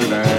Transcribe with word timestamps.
Saturday. 0.00 0.37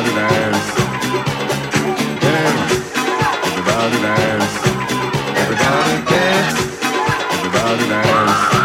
Everybody 0.00 0.34
dance. 0.34 0.70
Everybody 3.44 4.00
dance. 4.00 4.54
Everybody 5.36 6.04
dance. 6.06 6.58
Everybody 7.34 7.88
dance. 7.88 8.59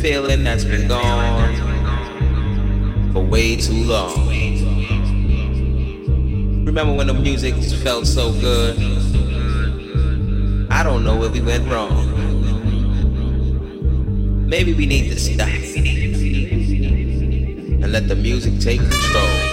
feeling 0.00 0.44
that's 0.44 0.64
been 0.64 0.86
gone 0.86 1.56
for 3.12 3.20
way 3.20 3.56
too 3.56 3.72
long. 3.72 4.28
Remember 6.64 6.94
when 6.94 7.08
the 7.08 7.14
music 7.14 7.54
felt 7.82 8.06
so 8.06 8.32
good? 8.40 8.78
I 10.70 10.84
don't 10.84 11.02
know 11.02 11.16
where 11.16 11.30
we 11.30 11.40
went 11.40 11.68
wrong. 11.68 12.14
Maybe 14.48 14.72
we 14.72 14.86
need 14.86 15.10
to 15.10 15.18
stop 15.18 15.48
and 17.82 17.90
let 17.92 18.06
the 18.06 18.14
music 18.14 18.60
take 18.60 18.78
control. 18.80 19.47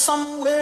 somewhere. 0.00 0.59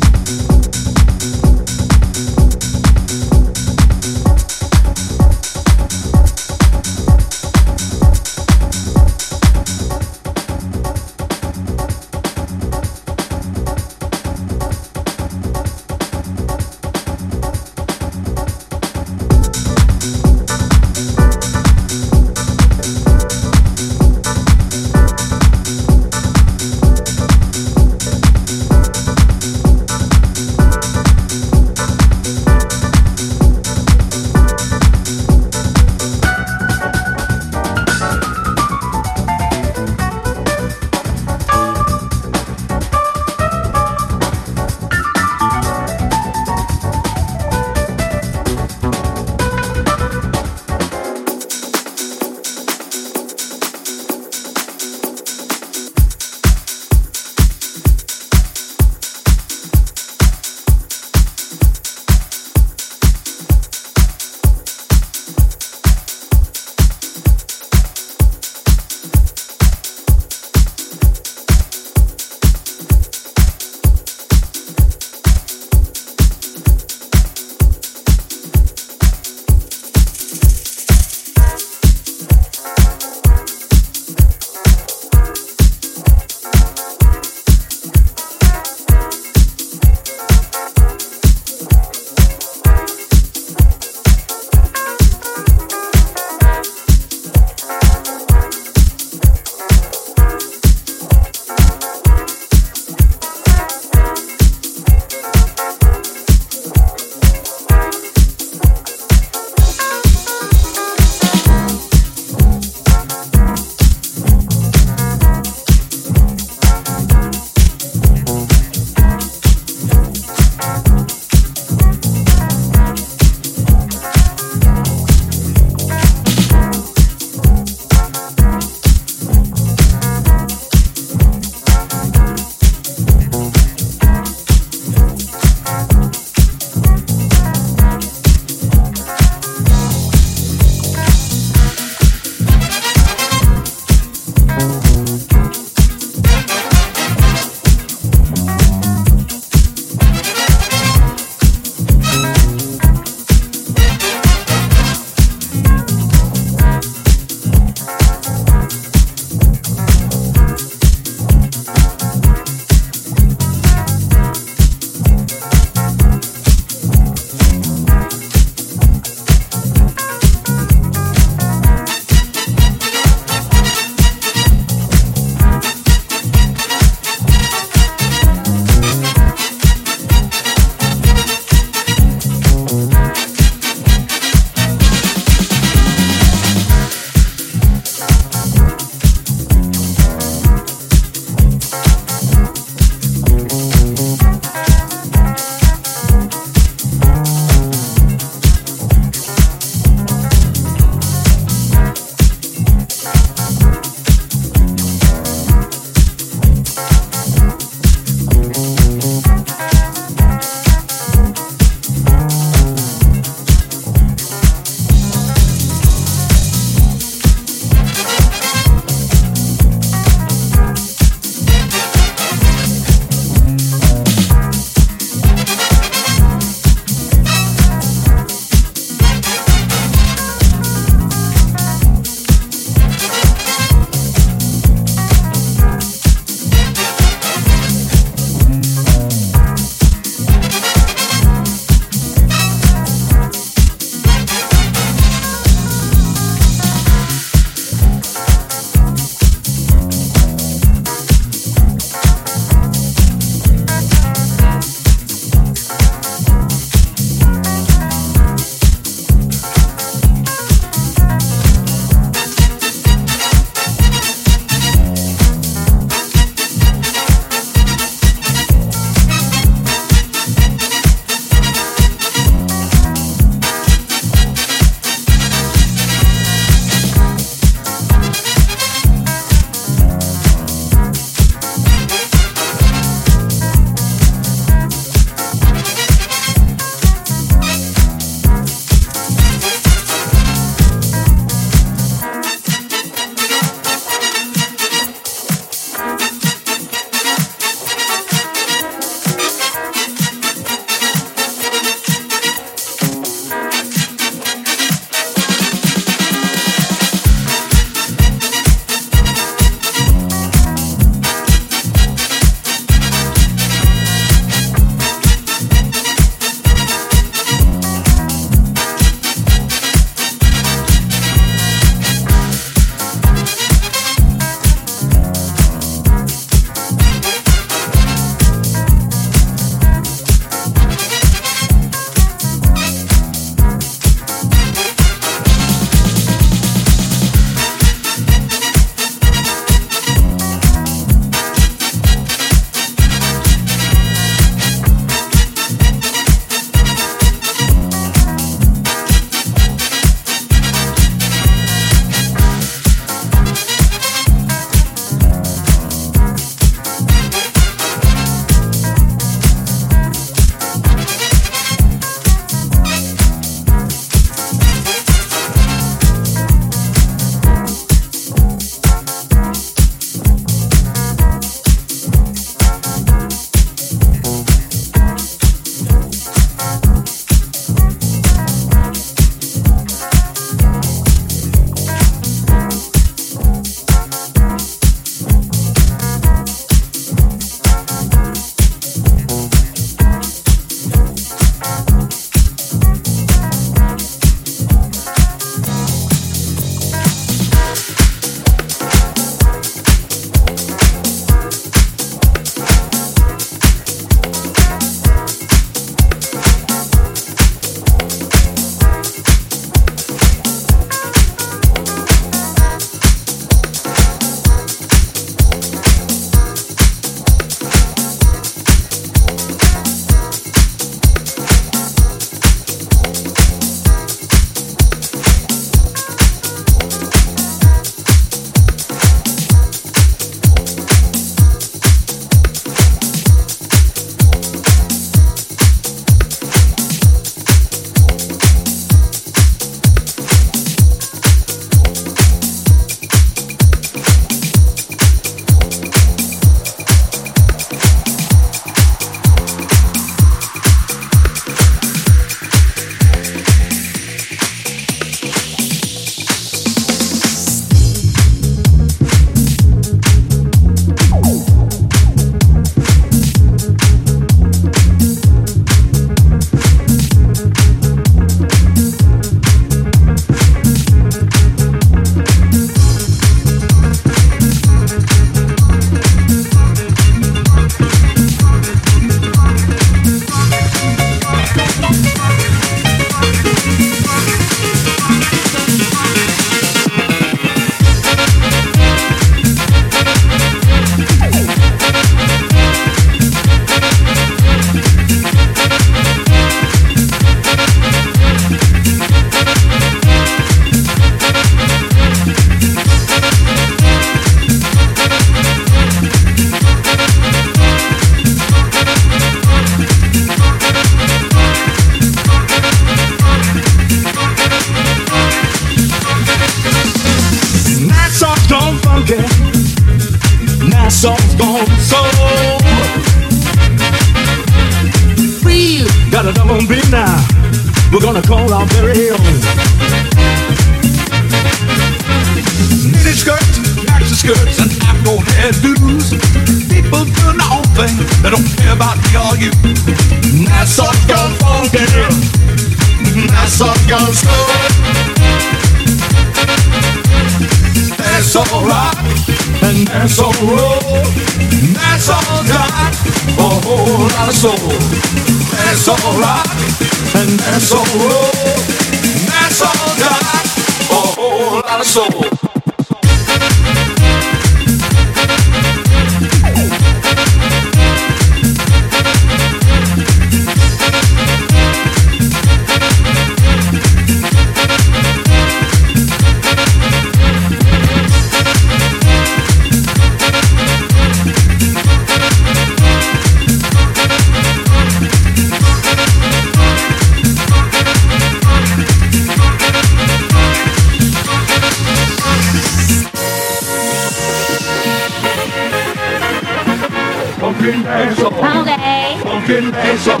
Pumpkin 599.40 599.52
Mansion. 599.52 600.00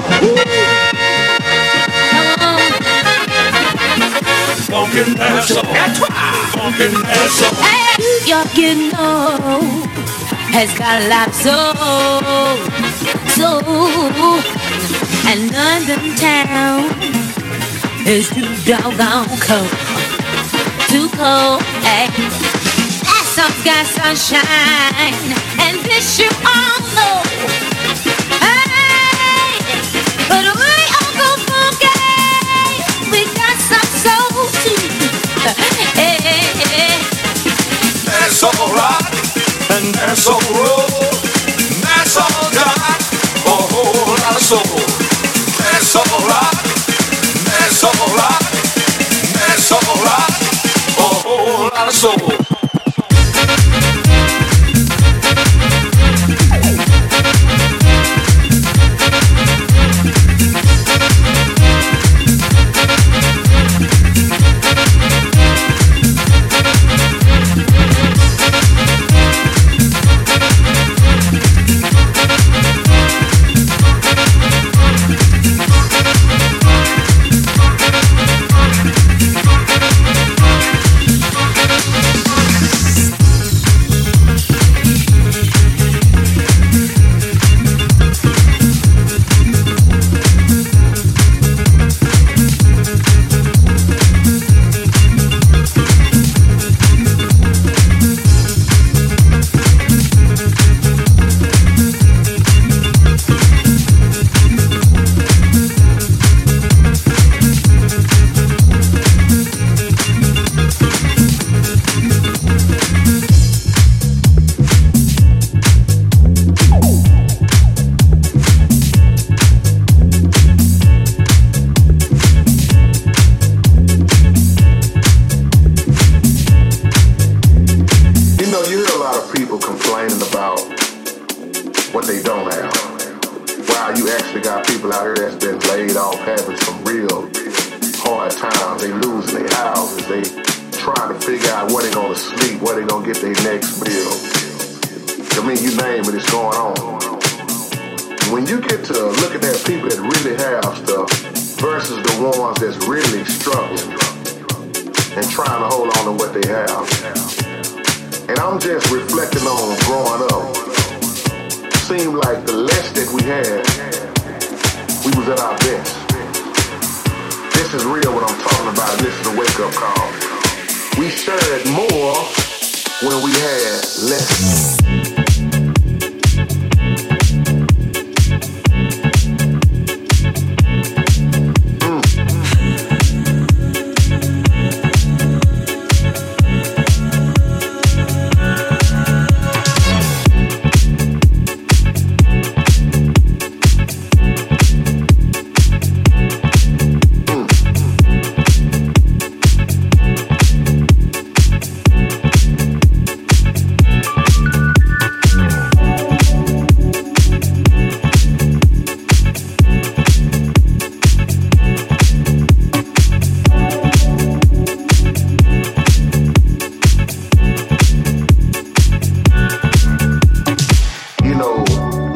Pumpkin 4.68 5.14
Mansion. 5.16 5.64
That's 5.64 5.98
right. 6.00 6.52
Pumpkin 6.52 6.92
Mansion. 6.92 7.52
Hey, 7.64 7.96
your 8.28 8.44
getting 8.52 8.92
old 9.00 9.88
has 10.52 10.68
got 10.76 11.00
a 11.00 11.08
lot 11.08 11.32
soul, 11.32 11.72
soul. 13.32 14.40
And 15.24 15.50
London 15.56 16.16
town 16.16 16.84
is 18.06 18.28
too 18.28 18.44
doggone 18.68 19.24
cold, 19.40 19.72
too 20.92 21.08
cold. 21.16 21.62
Eh? 21.88 21.88
Hey, 21.88 22.28
that 23.08 23.24
song's 23.24 23.64
got 23.64 23.86
sunshine, 23.88 25.16
and 25.64 25.78
this 25.86 26.18
you 26.18 26.28
all 26.44 26.79
That's 38.40 39.04
and 39.76 39.94
that's 39.96 40.26
all. 40.26 40.40
That's 41.84 42.16
all 42.16 42.48
got 42.56 43.00
a 43.44 43.56
whole 43.68 44.16
lot 44.16 44.34
of 44.34 44.40
soul. 44.40 44.80
That's 45.60 45.94
that's 47.44 47.84
that's 49.36 49.70
a 49.76 51.02
whole 51.20 51.68
lot 51.68 51.88
of 51.88 51.92
soul. 51.92 52.39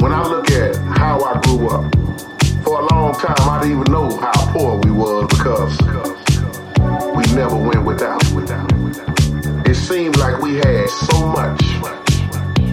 When 0.05 0.13
I 0.13 0.23
look 0.29 0.51
at 0.51 0.77
how 0.99 1.19
I 1.25 1.41
grew 1.41 1.71
up, 1.71 1.91
for 2.63 2.79
a 2.79 2.95
long 2.95 3.15
time 3.15 3.49
I 3.49 3.63
didn't 3.63 3.81
even 3.81 3.91
know 3.91 4.15
how 4.19 4.53
poor 4.53 4.79
we 4.81 4.91
was 4.91 5.27
because 5.29 5.79
we 7.17 7.35
never 7.35 7.57
went 7.57 7.87
without. 7.87 8.23
It 9.67 9.75
seemed 9.77 10.19
like 10.19 10.43
we 10.43 10.57
had 10.57 10.91
so 10.91 11.27
much 11.29 11.63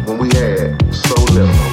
when 0.05 0.17
we 0.17 0.27
had 0.35 0.93
so 0.93 1.15
little. 1.31 1.70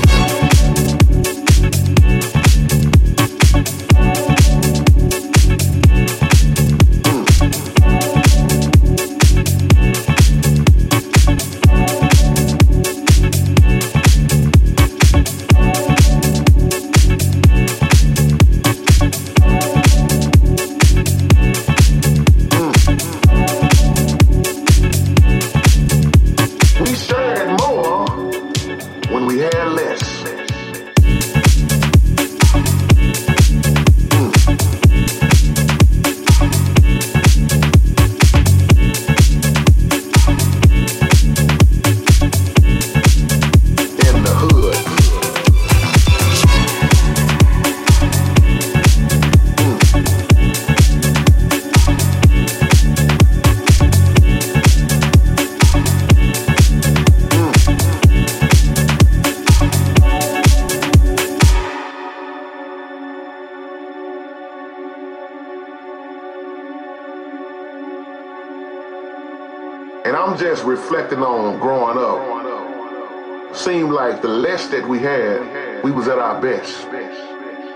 That 74.70 74.86
we 74.86 74.98
had, 74.98 75.82
we 75.82 75.90
was 75.90 76.08
at 76.08 76.18
our 76.18 76.40
best. 76.40 76.90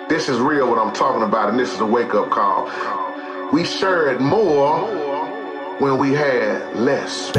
This 0.09 0.29
is 0.29 0.39
real 0.39 0.69
what 0.69 0.79
I'm 0.79 0.93
talking 0.93 1.23
about, 1.23 1.49
and 1.49 1.59
this 1.59 1.73
is 1.73 1.81
a 1.81 1.87
wake-up 1.87 2.31
call. 2.31 2.71
We 3.51 3.65
shared 3.65 4.21
more 4.21 4.87
when 5.79 5.97
we 5.97 6.13
had 6.13 6.77
less. 6.77 7.31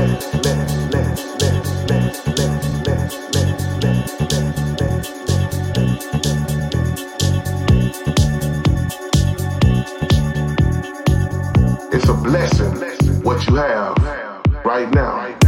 It's 11.92 12.10
a 12.10 12.14
blessing 12.14 13.22
what 13.22 13.46
you 13.48 13.56
have 13.56 13.98
right 14.66 14.90
now. 14.94 15.43